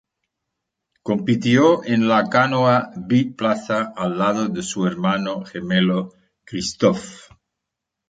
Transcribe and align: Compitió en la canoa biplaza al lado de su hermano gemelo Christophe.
Compitió 1.09 1.67
en 1.97 2.07
la 2.13 2.17
canoa 2.37 2.91
biplaza 3.11 3.93
al 3.95 4.17
lado 4.17 4.47
de 4.47 4.63
su 4.63 4.87
hermano 4.87 5.45
gemelo 5.45 6.13
Christophe. 6.43 7.35